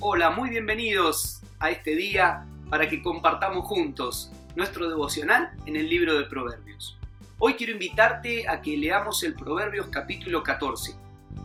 Hola, 0.00 0.30
muy 0.30 0.50
bienvenidos 0.50 1.40
a 1.60 1.70
este 1.70 1.94
día 1.94 2.44
para 2.68 2.88
que 2.88 3.00
compartamos 3.00 3.64
juntos 3.64 4.32
nuestro 4.56 4.88
devocional 4.88 5.52
en 5.66 5.76
el 5.76 5.88
libro 5.88 6.18
de 6.18 6.24
Proverbios. 6.24 6.98
Hoy 7.38 7.54
quiero 7.54 7.72
invitarte 7.72 8.48
a 8.48 8.60
que 8.60 8.76
leamos 8.76 9.22
el 9.22 9.34
Proverbios 9.34 9.86
capítulo 9.86 10.42
14 10.42 10.96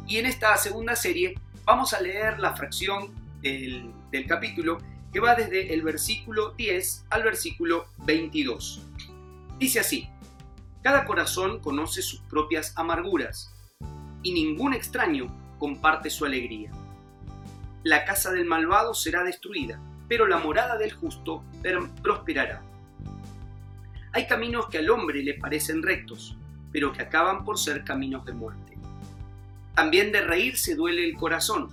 y 0.07 0.17
en 0.17 0.25
esta 0.25 0.57
segunda 0.57 0.95
serie 0.95 1.35
vamos 1.63 1.93
a 1.93 2.01
leer 2.01 2.39
la 2.39 2.55
fracción 2.55 3.13
del, 3.41 3.91
del 4.11 4.25
capítulo 4.25 4.79
que 5.13 5.19
va 5.19 5.35
desde 5.35 5.71
el 5.71 5.83
versículo 5.83 6.51
10 6.51 7.05
al 7.11 7.23
versículo 7.23 7.85
22. 7.99 8.81
Dice 9.59 9.79
así, 9.79 10.09
cada 10.81 11.05
corazón 11.05 11.59
conoce 11.59 12.01
sus 12.01 12.19
propias 12.21 12.73
amarguras 12.75 13.53
y 14.23 14.33
ningún 14.33 14.73
extraño 14.73 15.31
comparte 15.59 16.09
su 16.09 16.25
alegría. 16.25 16.71
La 17.89 18.05
casa 18.05 18.31
del 18.31 18.45
malvado 18.45 18.93
será 18.93 19.23
destruida, 19.23 19.81
pero 20.07 20.27
la 20.27 20.37
morada 20.37 20.77
del 20.77 20.93
justo 20.93 21.43
prosperará. 22.03 22.61
Hay 24.11 24.27
caminos 24.27 24.67
que 24.69 24.77
al 24.77 24.91
hombre 24.91 25.23
le 25.23 25.33
parecen 25.33 25.81
rectos, 25.81 26.37
pero 26.71 26.93
que 26.93 27.01
acaban 27.01 27.43
por 27.43 27.57
ser 27.57 27.83
caminos 27.83 28.23
de 28.25 28.33
muerte. 28.33 28.77
También 29.73 30.11
de 30.11 30.21
reír 30.21 30.55
se 30.55 30.75
duele 30.75 31.03
el 31.03 31.17
corazón, 31.17 31.69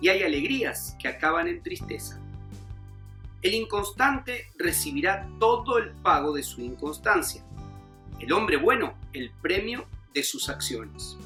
y 0.00 0.08
hay 0.08 0.22
alegrías 0.22 0.96
que 0.98 1.08
acaban 1.08 1.46
en 1.46 1.62
tristeza. 1.62 2.18
El 3.42 3.52
inconstante 3.52 4.46
recibirá 4.56 5.28
todo 5.38 5.76
el 5.76 5.90
pago 5.90 6.32
de 6.32 6.42
su 6.42 6.62
inconstancia. 6.62 7.44
El 8.18 8.32
hombre 8.32 8.56
bueno, 8.56 8.94
el 9.12 9.30
premio 9.42 9.84
de 10.14 10.22
sus 10.22 10.48
acciones. 10.48 11.18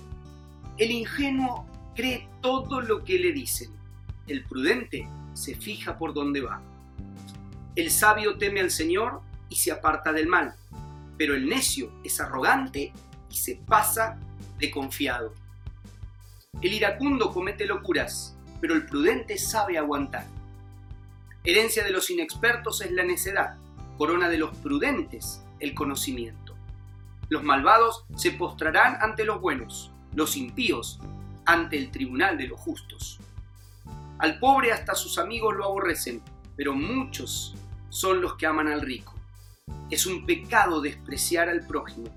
El 0.77 0.91
ingenuo 0.91 1.69
cree 1.95 2.28
todo 2.41 2.80
lo 2.80 3.05
que 3.05 3.20
le 3.20 3.30
dicen. 3.30 3.84
El 4.27 4.45
prudente 4.45 5.09
se 5.34 5.55
fija 5.55 5.98
por 5.98 6.14
dónde 6.14 6.41
va. 6.41 6.62
El 7.77 7.91
sabio 7.91 8.39
teme 8.39 8.61
al 8.61 8.70
Señor 8.70 9.20
y 9.48 9.56
se 9.56 9.72
aparta 9.72 10.12
del 10.12 10.28
mal, 10.28 10.55
pero 11.19 11.34
el 11.34 11.48
necio 11.48 11.92
es 12.05 12.20
arrogante 12.20 12.92
y 13.30 13.34
se 13.34 13.56
pasa 13.56 14.19
de 14.58 14.70
confiado. 14.70 15.34
El 16.62 16.72
iracundo 16.72 17.33
comete 17.33 17.67
locuras, 17.67 18.36
pero 18.61 18.75
el 18.75 18.86
prudente 18.86 19.36
sabe 19.36 19.77
aguantar. 19.77 20.27
Herencia 21.42 21.84
de 21.84 21.91
los 21.91 22.08
inexpertos 22.08 22.80
es 22.80 22.92
la 22.92 23.05
necedad, 23.05 23.56
corona 23.98 24.28
de 24.28 24.39
los 24.39 24.56
prudentes 24.58 25.42
el 25.61 25.75
conocimiento. 25.75 26.55
Los 27.28 27.42
malvados 27.42 28.05
se 28.17 28.30
postrarán 28.30 28.97
ante 29.00 29.25
los 29.25 29.41
buenos, 29.41 29.92
los 30.14 30.36
impíos 30.36 31.00
ante 31.45 31.77
el 31.77 31.91
tribunal 31.91 32.39
de 32.39 32.48
los 32.48 32.61
justos. 32.61 33.19
Al 34.19 34.39
pobre 34.39 34.73
hasta 34.73 34.95
sus 34.95 35.19
amigos 35.19 35.55
lo 35.57 35.65
aborrecen, 35.65 36.23
pero 36.57 36.75
muchos 36.75 37.55
son 37.89 38.20
los 38.20 38.37
que 38.37 38.47
aman 38.47 38.69
al 38.69 38.81
rico. 38.81 39.15
Es 39.91 40.07
un 40.07 40.25
pecado 40.25 40.81
despreciar 40.81 41.48
al 41.48 41.67
prójimo. 41.67 42.09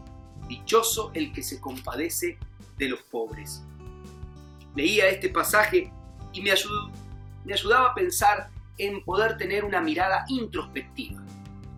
Dichoso 0.47 1.11
el 1.13 1.33
que 1.33 1.43
se 1.43 1.59
compadece 1.59 2.37
de 2.77 2.89
los 2.89 3.01
pobres. 3.01 3.63
Leía 4.75 5.07
este 5.09 5.29
pasaje 5.29 5.91
y 6.33 6.41
me, 6.41 6.51
me 7.45 7.53
ayudaba 7.53 7.89
a 7.89 7.95
pensar 7.95 8.49
en 8.77 9.03
poder 9.03 9.37
tener 9.37 9.65
una 9.65 9.81
mirada 9.81 10.25
introspectiva. 10.27 11.23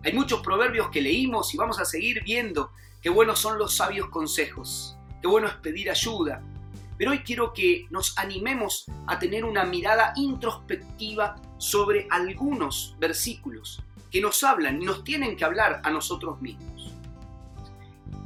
Hay 0.04 0.12
muchos 0.12 0.40
proverbios 0.40 0.90
que 0.90 1.00
leímos 1.00 1.52
y 1.54 1.56
vamos 1.56 1.78
a 1.78 1.84
seguir 1.84 2.22
viendo 2.24 2.72
qué 3.00 3.10
buenos 3.10 3.38
son 3.38 3.58
los 3.58 3.74
sabios 3.74 4.08
consejos, 4.08 4.96
qué 5.20 5.28
bueno 5.28 5.48
es 5.48 5.54
pedir 5.54 5.90
ayuda, 5.90 6.42
pero 7.00 7.12
hoy 7.12 7.20
quiero 7.20 7.54
que 7.54 7.86
nos 7.88 8.18
animemos 8.18 8.84
a 9.06 9.18
tener 9.18 9.46
una 9.46 9.64
mirada 9.64 10.12
introspectiva 10.16 11.40
sobre 11.56 12.06
algunos 12.10 12.94
versículos 12.98 13.82
que 14.10 14.20
nos 14.20 14.44
hablan 14.44 14.82
y 14.82 14.84
nos 14.84 15.02
tienen 15.02 15.34
que 15.34 15.46
hablar 15.46 15.80
a 15.82 15.90
nosotros 15.90 16.42
mismos. 16.42 16.92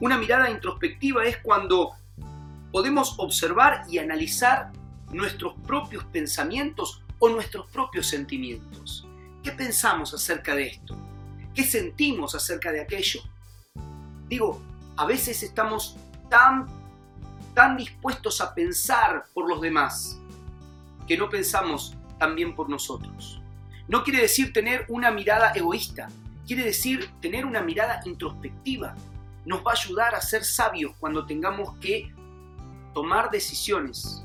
Una 0.00 0.18
mirada 0.18 0.50
introspectiva 0.50 1.24
es 1.24 1.36
cuando 1.36 1.92
podemos 2.72 3.14
observar 3.18 3.84
y 3.88 3.98
analizar 3.98 4.72
nuestros 5.12 5.54
propios 5.68 6.02
pensamientos 6.06 7.00
o 7.20 7.28
nuestros 7.28 7.70
propios 7.70 8.08
sentimientos. 8.08 9.06
¿Qué 9.44 9.52
pensamos 9.52 10.12
acerca 10.14 10.52
de 10.56 10.66
esto? 10.66 10.98
¿Qué 11.54 11.62
sentimos 11.62 12.34
acerca 12.34 12.72
de 12.72 12.80
aquello? 12.80 13.20
Digo, 14.26 14.60
a 14.96 15.06
veces 15.06 15.44
estamos 15.44 15.96
tan 16.28 16.83
tan 17.54 17.76
dispuestos 17.76 18.40
a 18.40 18.54
pensar 18.54 19.26
por 19.32 19.48
los 19.48 19.60
demás 19.60 20.18
que 21.06 21.16
no 21.16 21.30
pensamos 21.30 21.94
también 22.18 22.54
por 22.54 22.68
nosotros. 22.68 23.40
No 23.88 24.02
quiere 24.02 24.22
decir 24.22 24.52
tener 24.52 24.86
una 24.88 25.10
mirada 25.10 25.52
egoísta, 25.52 26.08
quiere 26.46 26.64
decir 26.64 27.10
tener 27.20 27.46
una 27.46 27.62
mirada 27.62 28.00
introspectiva. 28.04 28.94
Nos 29.44 29.60
va 29.60 29.72
a 29.72 29.74
ayudar 29.74 30.14
a 30.14 30.20
ser 30.20 30.44
sabios 30.44 30.92
cuando 30.98 31.26
tengamos 31.26 31.76
que 31.78 32.12
tomar 32.92 33.30
decisiones 33.30 34.24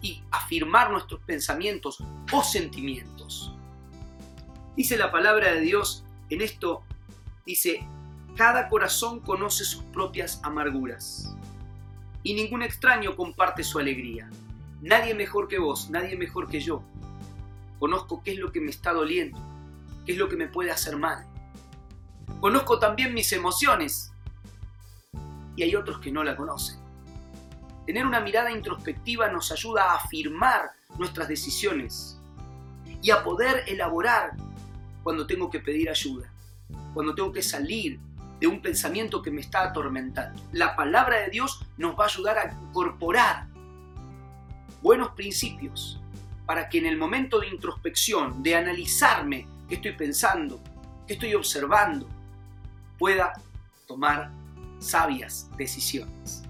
y 0.00 0.22
afirmar 0.30 0.90
nuestros 0.90 1.20
pensamientos 1.22 1.98
o 2.32 2.42
sentimientos. 2.42 3.52
Dice 4.76 4.96
la 4.96 5.10
palabra 5.10 5.52
de 5.52 5.60
Dios 5.60 6.04
en 6.30 6.40
esto, 6.40 6.82
dice, 7.44 7.86
cada 8.36 8.68
corazón 8.68 9.20
conoce 9.20 9.64
sus 9.64 9.82
propias 9.84 10.40
amarguras 10.42 11.36
y 12.24 12.34
ningún 12.34 12.62
extraño 12.62 13.14
comparte 13.14 13.62
su 13.62 13.78
alegría. 13.78 14.28
Nadie 14.80 15.14
mejor 15.14 15.46
que 15.46 15.58
vos, 15.58 15.90
nadie 15.90 16.16
mejor 16.16 16.48
que 16.48 16.58
yo. 16.58 16.82
Conozco 17.78 18.22
qué 18.24 18.32
es 18.32 18.38
lo 18.38 18.50
que 18.50 18.60
me 18.60 18.70
está 18.70 18.92
doliendo, 18.92 19.38
qué 20.04 20.12
es 20.12 20.18
lo 20.18 20.28
que 20.28 20.36
me 20.36 20.48
puede 20.48 20.70
hacer 20.70 20.96
mal. 20.96 21.24
Conozco 22.40 22.78
también 22.78 23.14
mis 23.14 23.30
emociones 23.32 24.12
y 25.54 25.62
hay 25.62 25.76
otros 25.76 26.00
que 26.00 26.10
no 26.10 26.24
la 26.24 26.34
conocen. 26.34 26.78
Tener 27.86 28.06
una 28.06 28.20
mirada 28.20 28.50
introspectiva 28.50 29.28
nos 29.28 29.52
ayuda 29.52 29.92
a 29.92 29.96
afirmar 29.96 30.70
nuestras 30.98 31.28
decisiones 31.28 32.18
y 33.02 33.10
a 33.10 33.22
poder 33.22 33.64
elaborar 33.66 34.32
cuando 35.02 35.26
tengo 35.26 35.50
que 35.50 35.60
pedir 35.60 35.90
ayuda, 35.90 36.32
cuando 36.94 37.14
tengo 37.14 37.30
que 37.30 37.42
salir 37.42 38.00
de 38.40 38.46
un 38.46 38.60
pensamiento 38.60 39.22
que 39.22 39.30
me 39.30 39.40
está 39.40 39.62
atormentando. 39.62 40.42
La 40.52 40.76
palabra 40.76 41.20
de 41.20 41.30
Dios 41.30 41.64
nos 41.76 41.98
va 41.98 42.04
a 42.04 42.08
ayudar 42.08 42.38
a 42.38 42.52
incorporar 42.52 43.46
buenos 44.82 45.10
principios 45.10 46.00
para 46.46 46.68
que 46.68 46.78
en 46.78 46.86
el 46.86 46.98
momento 46.98 47.40
de 47.40 47.48
introspección, 47.48 48.42
de 48.42 48.56
analizarme 48.56 49.46
qué 49.68 49.76
estoy 49.76 49.92
pensando, 49.92 50.60
qué 51.06 51.14
estoy 51.14 51.34
observando, 51.34 52.08
pueda 52.98 53.32
tomar 53.86 54.30
sabias 54.78 55.48
decisiones. 55.56 56.42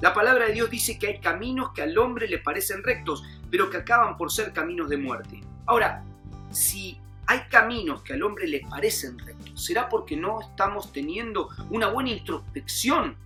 La 0.00 0.12
palabra 0.12 0.46
de 0.46 0.52
Dios 0.52 0.68
dice 0.68 0.98
que 0.98 1.06
hay 1.06 1.20
caminos 1.20 1.70
que 1.72 1.82
al 1.82 1.96
hombre 1.96 2.28
le 2.28 2.38
parecen 2.38 2.82
rectos, 2.82 3.22
pero 3.50 3.70
que 3.70 3.78
acaban 3.78 4.16
por 4.16 4.30
ser 4.30 4.52
caminos 4.52 4.88
de 4.88 4.98
muerte. 4.98 5.40
Ahora, 5.64 6.04
si 6.50 7.00
hay 7.26 7.40
caminos 7.50 8.02
que 8.02 8.14
al 8.14 8.22
hombre 8.22 8.46
le 8.46 8.60
parecen 8.60 9.18
rectos. 9.18 9.64
¿Será 9.64 9.88
porque 9.88 10.16
no 10.16 10.40
estamos 10.40 10.92
teniendo 10.92 11.48
una 11.70 11.88
buena 11.88 12.10
introspección 12.10 13.16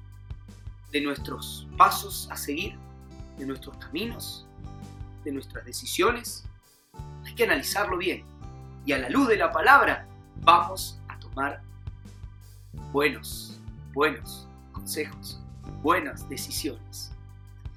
de 0.91 1.01
nuestros 1.03 1.69
pasos 1.77 2.29
a 2.31 2.37
seguir, 2.37 2.77
de 3.39 3.47
nuestros 3.47 3.77
caminos, 3.77 4.47
de 5.25 5.33
nuestras 5.33 5.65
decisiones? 5.67 6.45
Hay 7.27 7.35
que 7.35 7.45
analizarlo 7.45 7.99
bien. 7.99 8.25
Y 8.87 8.93
a 8.93 8.99
la 8.99 9.11
luz 9.11 9.29
de 9.29 9.37
la 9.37 9.53
palabra 9.53 10.07
vamos 10.41 10.99
a 11.09 11.19
tomar 11.19 11.61
buenos, 12.93 13.61
buenos 13.93 14.49
consejos, 14.73 15.39
buenas 15.83 16.27
decisiones. 16.29 17.13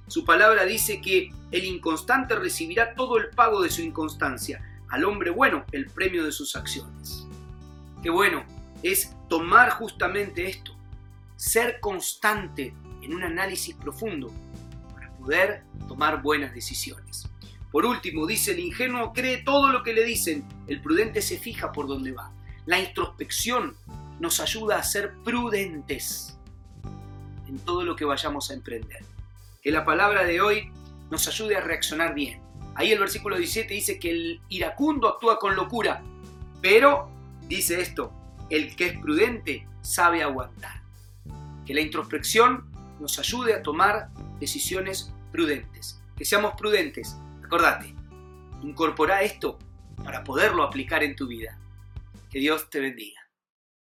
Su 0.06 0.24
palabra 0.24 0.64
dice 0.64 1.02
que 1.02 1.32
el 1.50 1.64
inconstante 1.64 2.34
recibirá 2.34 2.94
todo 2.94 3.18
el 3.18 3.28
pago 3.30 3.62
de 3.62 3.70
su 3.70 3.82
inconstancia 3.82 4.62
al 4.90 5.04
hombre 5.04 5.30
bueno 5.30 5.64
el 5.72 5.86
premio 5.86 6.24
de 6.24 6.32
sus 6.32 6.56
acciones. 6.56 7.26
Qué 8.02 8.10
bueno 8.10 8.44
es 8.82 9.16
tomar 9.28 9.70
justamente 9.70 10.46
esto, 10.48 10.76
ser 11.36 11.80
constante 11.80 12.74
en 13.02 13.14
un 13.14 13.22
análisis 13.22 13.74
profundo 13.74 14.32
para 14.92 15.10
poder 15.16 15.62
tomar 15.88 16.22
buenas 16.22 16.54
decisiones. 16.54 17.28
Por 17.70 17.86
último, 17.86 18.26
dice 18.26 18.52
el 18.52 18.60
ingenuo 18.60 19.12
cree 19.12 19.38
todo 19.38 19.72
lo 19.72 19.82
que 19.82 19.94
le 19.94 20.04
dicen, 20.04 20.46
el 20.68 20.80
prudente 20.80 21.22
se 21.22 21.38
fija 21.38 21.72
por 21.72 21.88
dónde 21.88 22.12
va. 22.12 22.30
La 22.66 22.78
introspección 22.78 23.76
nos 24.20 24.38
ayuda 24.40 24.78
a 24.78 24.82
ser 24.82 25.14
prudentes 25.24 26.38
en 27.48 27.58
todo 27.58 27.84
lo 27.84 27.96
que 27.96 28.04
vayamos 28.04 28.50
a 28.50 28.54
emprender. 28.54 29.04
Que 29.60 29.70
la 29.70 29.84
palabra 29.84 30.24
de 30.24 30.40
hoy 30.40 30.70
nos 31.10 31.26
ayude 31.26 31.56
a 31.56 31.60
reaccionar 31.60 32.14
bien, 32.14 32.40
Ahí 32.76 32.92
el 32.92 32.98
versículo 32.98 33.36
17 33.36 33.72
dice 33.72 33.98
que 33.98 34.10
el 34.10 34.40
iracundo 34.48 35.08
actúa 35.08 35.38
con 35.38 35.54
locura, 35.54 36.02
pero 36.60 37.08
dice 37.46 37.80
esto, 37.80 38.12
el 38.50 38.74
que 38.74 38.86
es 38.86 38.98
prudente 38.98 39.66
sabe 39.82 40.22
aguantar. 40.22 40.82
Que 41.64 41.74
la 41.74 41.80
introspección 41.80 42.70
nos 43.00 43.18
ayude 43.18 43.54
a 43.54 43.62
tomar 43.62 44.08
decisiones 44.40 45.12
prudentes. 45.32 46.00
Que 46.16 46.24
seamos 46.24 46.54
prudentes. 46.54 47.16
Acordate, 47.44 47.94
incorpora 48.62 49.22
esto 49.22 49.58
para 50.02 50.24
poderlo 50.24 50.62
aplicar 50.62 51.02
en 51.02 51.16
tu 51.16 51.26
vida. 51.26 51.58
Que 52.30 52.38
Dios 52.38 52.68
te 52.70 52.80
bendiga. 52.80 53.23